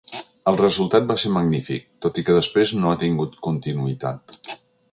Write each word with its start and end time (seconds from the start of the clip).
El 0.51 0.55
resultat 0.61 1.05
va 1.11 1.17
ser 1.23 1.31
magnífic, 1.35 1.85
tot 2.05 2.17
i 2.21 2.25
que 2.29 2.37
després 2.39 2.73
no 2.81 2.91
ha 2.95 2.99
tingut 3.05 3.39
continuïtat. 3.49 4.39